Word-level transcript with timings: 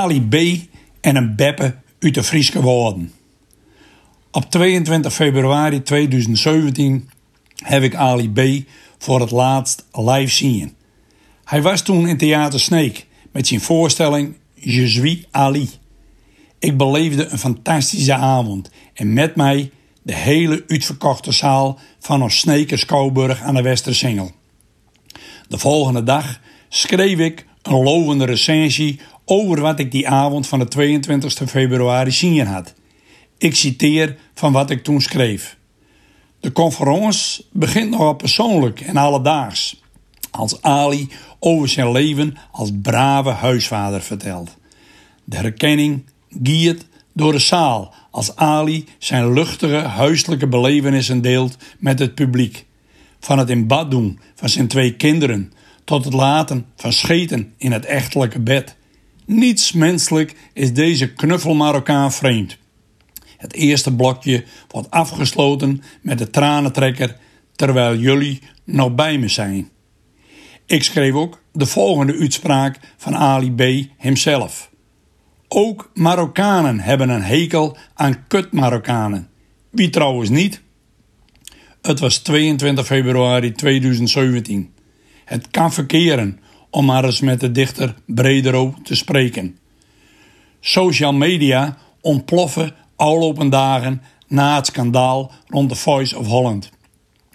Ali 0.00 0.22
B. 0.28 0.34
en 1.00 1.16
een 1.16 1.36
Beppe 1.36 1.74
uit 1.98 2.14
de 2.14 2.22
Frieske 2.22 2.62
Woorden. 2.62 3.12
Op 4.30 4.50
22 4.50 5.14
februari 5.14 5.82
2017 5.82 7.10
heb 7.54 7.82
ik 7.82 7.94
Ali 7.94 8.30
B. 8.30 8.68
voor 8.98 9.20
het 9.20 9.30
laatst 9.30 9.86
live 9.92 10.32
zien. 10.32 10.74
Hij 11.44 11.62
was 11.62 11.82
toen 11.82 12.08
in 12.08 12.16
Theater 12.16 12.60
Sneek 12.60 13.06
met 13.32 13.46
zijn 13.46 13.60
voorstelling 13.60 14.36
Je 14.54 14.88
suis 14.88 15.26
Ali. 15.30 15.68
Ik 16.58 16.76
beleefde 16.76 17.26
een 17.26 17.38
fantastische 17.38 18.14
avond 18.14 18.70
en 18.94 19.12
met 19.12 19.36
mij 19.36 19.70
de 20.02 20.14
hele 20.14 20.64
uitverkochte 20.66 21.32
zaal 21.32 21.78
van 21.98 22.22
ons 22.22 22.38
Snekers 22.38 22.80
Schouwburg 22.80 23.40
aan 23.40 23.54
de 23.54 23.62
Westersingel. 23.62 24.30
De 25.48 25.58
volgende 25.58 26.02
dag 26.02 26.40
schreef 26.68 27.18
ik 27.18 27.46
een 27.62 27.82
lovende 27.82 28.24
recensie 28.24 29.00
over 29.30 29.60
wat 29.60 29.78
ik 29.78 29.90
die 29.90 30.08
avond 30.08 30.46
van 30.46 30.58
de 30.58 30.68
22 30.68 31.32
februari 31.48 32.10
zien 32.10 32.46
had. 32.46 32.74
Ik 33.38 33.56
citeer 33.56 34.16
van 34.34 34.52
wat 34.52 34.70
ik 34.70 34.84
toen 34.84 35.00
schreef. 35.00 35.56
De 36.40 36.52
conferentie 36.52 37.46
begint 37.52 37.90
nogal 37.90 38.14
persoonlijk 38.14 38.80
en 38.80 38.96
alledaags. 38.96 39.82
Als 40.30 40.62
Ali 40.62 41.08
over 41.38 41.68
zijn 41.68 41.92
leven 41.92 42.36
als 42.50 42.70
brave 42.82 43.30
huisvader 43.30 44.02
vertelt. 44.02 44.56
De 45.24 45.36
herkenning 45.36 46.04
giert 46.42 46.86
door 47.12 47.32
de 47.32 47.38
zaal 47.38 47.94
als 48.10 48.36
Ali 48.36 48.86
zijn 48.98 49.32
luchtige 49.32 49.76
huiselijke 49.76 50.48
belevenissen 50.48 51.22
deelt 51.22 51.56
met 51.78 51.98
het 51.98 52.14
publiek. 52.14 52.66
Van 53.20 53.38
het 53.38 53.50
in 53.50 53.66
bad 53.66 53.90
doen 53.90 54.20
van 54.34 54.48
zijn 54.48 54.68
twee 54.68 54.94
kinderen 54.94 55.52
tot 55.84 56.04
het 56.04 56.14
laten 56.14 56.66
van 56.76 56.92
scheten 56.92 57.52
in 57.56 57.72
het 57.72 57.84
echtelijke 57.84 58.40
bed. 58.40 58.78
Niets 59.32 59.72
menselijk 59.72 60.34
is 60.52 60.72
deze 60.72 61.12
knuffel 61.12 61.54
Marokkaan 61.54 62.12
vreemd. 62.12 62.58
Het 63.36 63.52
eerste 63.52 63.94
blokje 63.94 64.44
wordt 64.68 64.90
afgesloten 64.90 65.82
met 66.02 66.18
de 66.18 66.30
tranentrekker 66.30 67.16
terwijl 67.56 67.96
jullie 67.96 68.40
nog 68.64 68.94
bij 68.94 69.18
me 69.18 69.28
zijn. 69.28 69.68
Ik 70.66 70.82
schreef 70.82 71.12
ook 71.12 71.42
de 71.52 71.66
volgende 71.66 72.18
uitspraak 72.18 72.78
van 72.96 73.16
Ali 73.16 73.52
B. 73.52 73.90
hemzelf. 73.96 74.70
Ook 75.48 75.90
Marokkanen 75.94 76.80
hebben 76.80 77.08
een 77.08 77.22
hekel 77.22 77.76
aan 77.94 78.26
kut-Marokkanen. 78.26 79.28
Wie 79.70 79.90
trouwens 79.90 80.28
niet? 80.28 80.60
Het 81.82 82.00
was 82.00 82.18
22 82.18 82.86
februari 82.86 83.52
2017. 83.52 84.72
Het 85.24 85.50
kan 85.50 85.72
verkeren, 85.72 86.40
om 86.70 86.84
maar 86.84 87.04
eens 87.04 87.20
met 87.20 87.40
de 87.40 87.52
dichter 87.52 87.94
Bredero 88.06 88.74
te 88.82 88.94
spreken. 88.94 89.58
Social 90.60 91.12
media 91.12 91.76
ontploffen 92.00 92.74
afgelopen 92.96 93.50
dagen 93.50 94.02
na 94.28 94.56
het 94.56 94.66
schandaal 94.66 95.32
rond 95.46 95.68
de 95.68 95.74
Voice 95.74 96.18
of 96.18 96.26
Holland. 96.26 96.70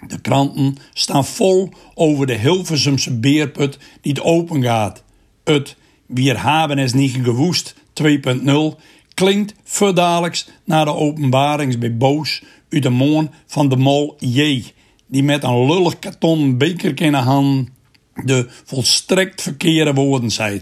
De 0.06 0.20
kranten 0.20 0.76
staan 0.92 1.24
vol 1.24 1.68
over 1.94 2.26
de 2.26 2.34
Hilversumse 2.34 3.18
beerput 3.18 3.78
die 4.00 4.12
het 4.12 4.22
open 4.22 4.62
gaat. 4.62 5.02
Het 5.44 5.76
Wir 6.06 6.38
haben 6.38 6.78
es 6.78 6.92
niet 6.92 7.18
gewoest 7.22 7.74
2.0 8.02 8.80
klinkt 9.14 9.54
verdadelijks 9.64 10.48
naar 10.64 10.84
de 10.84 10.94
openbarings 10.94 11.78
bij 11.78 11.96
Boos 11.96 12.42
uit 12.70 12.82
de 12.82 12.90
moon 12.90 13.30
van 13.46 13.68
de 13.68 13.76
mol 13.76 14.16
J, 14.18 14.64
die 15.06 15.22
met 15.22 15.42
een 15.42 15.66
lullig 15.66 15.98
karton 15.98 16.58
beker 16.58 17.00
in 17.02 17.12
de 17.12 17.18
hand 17.18 17.68
de 18.24 18.48
volstrekt 18.64 19.42
verkeerde 19.42 19.94
woorden 19.94 20.30
zei. 20.30 20.60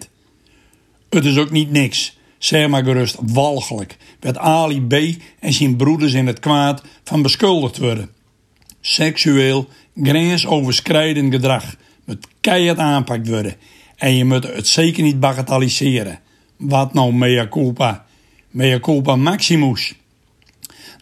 Het 1.10 1.24
is 1.24 1.38
ook 1.38 1.50
niet 1.50 1.70
niks, 1.70 2.18
zeg 2.38 2.68
maar 2.68 2.84
gerust 2.84 3.16
walgelijk, 3.20 3.96
werd 4.20 4.38
Ali 4.38 4.86
B. 4.86 4.92
en 5.40 5.52
zijn 5.52 5.76
broeders 5.76 6.12
in 6.12 6.26
het 6.26 6.38
kwaad 6.38 6.82
van 7.04 7.22
beschuldigd 7.22 7.78
worden. 7.78 8.10
Seksueel, 8.80 9.68
grensoverschrijdend 10.02 11.34
gedrag 11.34 11.76
moet 12.04 12.26
keihard 12.40 12.78
aanpakt 12.78 13.28
worden 13.28 13.56
en 13.96 14.14
je 14.14 14.24
moet 14.24 14.44
het 14.44 14.68
zeker 14.68 15.02
niet 15.02 15.20
bagatelliseren. 15.20 16.20
Wat 16.56 16.94
nou 16.94 17.12
mea 17.12 17.48
culpa? 17.48 18.06
Mea 18.50 18.80
culpa 18.80 19.16
maximus. 19.16 19.94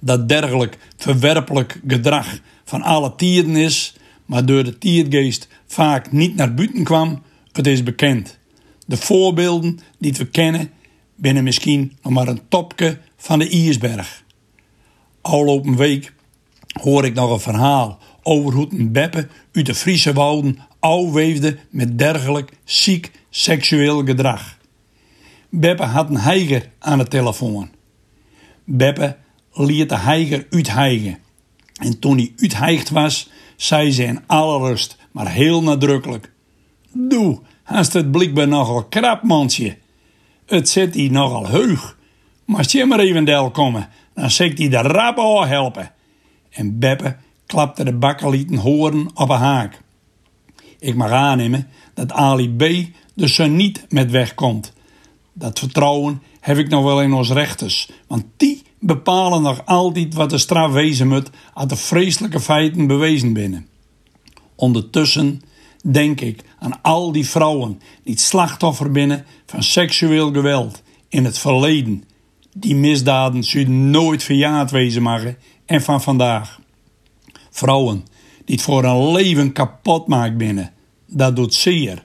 Dat 0.00 0.28
dergelijk 0.28 0.78
verwerpelijk 0.96 1.80
gedrag 1.86 2.38
van 2.64 2.82
alle 2.82 3.14
tierden 3.14 3.56
is, 3.56 3.94
maar 4.32 4.46
door 4.46 4.64
de 4.64 4.78
tiergeest 4.78 5.48
vaak 5.66 6.12
niet 6.12 6.36
naar 6.36 6.54
buiten 6.54 6.84
kwam, 6.84 7.22
het 7.52 7.66
is 7.66 7.82
bekend. 7.82 8.38
De 8.86 8.96
voorbeelden 8.96 9.78
die 9.98 10.12
we 10.12 10.26
kennen, 10.26 10.70
binnen 11.14 11.44
misschien 11.44 11.92
nog 12.02 12.12
maar 12.12 12.28
een 12.28 12.48
topje 12.48 12.98
van 13.16 13.38
de 13.38 13.48
ijsberg. 13.48 14.24
Afgelopen 15.20 15.76
week 15.76 16.12
hoor 16.80 17.04
ik 17.04 17.14
nog 17.14 17.30
een 17.30 17.40
verhaal 17.40 17.98
over 18.22 18.52
hoe 18.52 18.68
een 18.70 18.92
beppe 18.92 19.28
uit 19.52 19.66
de 19.66 19.74
Friese 19.74 20.12
wouden 20.12 20.58
weefde 21.12 21.58
met 21.70 21.98
dergelijk 21.98 22.52
ziek 22.64 23.10
seksueel 23.30 24.04
gedrag. 24.04 24.58
Beppe 25.48 25.84
had 25.84 26.08
een 26.08 26.18
heiger 26.18 26.70
aan 26.78 26.98
de 26.98 27.08
telefoon. 27.08 27.70
Beppe 28.64 29.16
liet 29.52 29.88
de 29.88 29.98
heiger 29.98 30.46
uitheigen. 30.50 31.18
En 31.72 31.98
toen 31.98 32.16
hij 32.16 32.32
uitheigd 32.36 32.90
was, 32.90 33.30
zei 33.56 33.92
ze 33.92 34.04
in 34.04 34.20
alle 34.26 34.68
rust, 34.68 34.96
maar 35.10 35.28
heel 35.28 35.62
nadrukkelijk. 35.62 36.32
Doe, 36.92 37.40
haast 37.62 37.92
het 37.92 38.10
blijkbaar 38.10 38.48
nogal 38.48 38.84
krap, 38.84 39.22
mansje. 39.22 39.76
Het 40.46 40.68
zit 40.68 40.94
hier 40.94 41.10
nogal 41.10 41.46
heug. 41.46 41.96
Maar 42.44 42.66
je 42.68 42.84
maar 42.84 42.98
even 42.98 43.24
del 43.24 43.50
komen, 43.50 43.88
dan 44.14 44.30
zegt 44.30 44.58
hij 44.58 44.68
de 44.68 44.76
rap 44.76 45.18
al 45.18 45.46
helpen. 45.46 45.92
En 46.50 46.78
Beppe 46.78 47.16
klapte 47.46 47.84
de 47.84 47.92
bakkelieten 47.92 48.56
horen 48.56 49.10
op 49.14 49.28
een 49.28 49.38
haak. 49.38 49.80
Ik 50.78 50.94
mag 50.94 51.10
aannemen 51.10 51.68
dat 51.94 52.12
Ali 52.12 52.56
B. 52.56 52.64
dus 53.14 53.34
zo 53.34 53.46
niet 53.46 53.86
met 53.88 54.10
wegkomt. 54.10 54.72
Dat 55.32 55.58
vertrouwen 55.58 56.22
heb 56.40 56.58
ik 56.58 56.68
nog 56.68 56.84
wel 56.84 57.02
in 57.02 57.12
ons 57.12 57.30
rechters, 57.30 57.90
want 58.06 58.24
die 58.36 58.62
bepalen 58.78 59.42
nog 59.42 59.66
altijd 59.66 60.14
wat 60.14 60.30
de 60.30 60.38
straf 60.38 60.72
wezen 60.72 61.08
moet 61.08 61.30
als 61.54 61.68
de 61.68 61.76
vreselijke 61.76 62.40
feiten 62.40 62.86
bewezen 62.86 63.32
binnen. 63.32 63.66
Ondertussen 64.54 65.42
denk 65.90 66.20
ik 66.20 66.44
aan 66.58 66.82
al 66.82 67.12
die 67.12 67.28
vrouwen 67.28 67.80
die 68.04 68.12
het 68.12 68.22
slachtoffer 68.22 68.90
binnen 68.90 69.24
van 69.46 69.62
seksueel 69.62 70.32
geweld 70.32 70.82
in 71.08 71.24
het 71.24 71.38
verleden. 71.38 72.04
Die 72.54 72.74
misdaden 72.74 73.44
zullen 73.44 73.90
nooit 73.90 74.22
verjaard 74.22 74.70
wezen 74.70 75.02
mogen 75.02 75.36
en 75.66 75.82
van 75.82 76.02
vandaag. 76.02 76.60
Vrouwen 77.50 78.04
die 78.44 78.54
het 78.54 78.64
voor 78.64 78.84
een 78.84 79.12
leven 79.12 79.52
kapot 79.52 80.06
maakt 80.06 80.36
binnen. 80.36 80.72
Dat 81.06 81.36
doet 81.36 81.54
zeer. 81.54 82.04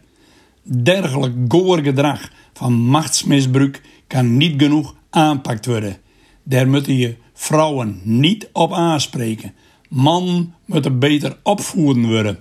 Dergelijk 0.70 1.34
goor 1.48 1.80
gedrag 1.84 2.32
van 2.54 2.74
machtsmisbruik 2.74 3.82
kan 4.08 4.38
niet 4.38 4.62
genoeg 4.62 4.96
aanpakt 5.10 5.66
worden. 5.66 5.98
Daar 6.44 6.68
moeten 6.68 6.96
je 6.96 7.16
vrouwen 7.34 8.02
niet 8.04 8.50
op 8.54 8.74
aanspreken. 8.74 9.54
Man 9.90 10.54
moet 10.66 10.86
er 10.86 10.98
beter 10.98 11.38
opvoeden 11.44 12.08
worden. 12.08 12.40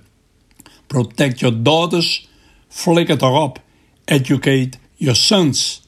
Protect 0.87 1.41
your 1.41 1.63
daughters, 1.63 2.29
flikker 2.69 3.19
toch 3.19 3.43
op. 3.43 3.63
Educate 4.05 4.79
your 4.95 5.17
sons. 5.17 5.83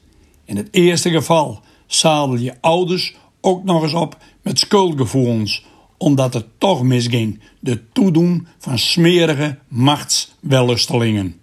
In 0.45 0.57
het 0.57 0.67
eerste 0.71 1.09
geval 1.09 1.61
zadel 1.87 2.35
je 2.35 2.53
ouders 2.61 3.15
ook 3.41 3.63
nog 3.63 3.83
eens 3.83 3.93
op 3.93 4.17
met 4.41 4.59
schuldgevoelens 4.59 5.63
omdat 5.99 6.33
het 6.33 6.45
toch 6.57 6.83
misging, 6.83 7.39
de 7.59 7.91
toedoen 7.91 8.47
van 8.57 8.79
smerige 8.79 9.57
machtswellustelingen. 9.67 11.39